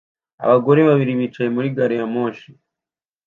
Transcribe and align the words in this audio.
Abagore 0.45 0.79
babiri 0.89 1.11
bicaye 1.19 1.49
muri 1.55 1.67
gari 1.75 1.95
ya 1.99 2.07
moshi 2.13 2.49